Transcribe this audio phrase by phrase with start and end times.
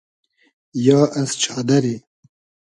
[0.85, 2.03] یا از چادئری